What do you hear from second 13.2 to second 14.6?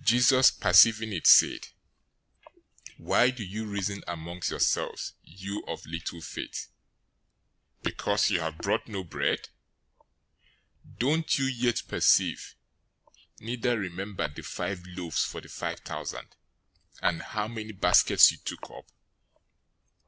neither remember the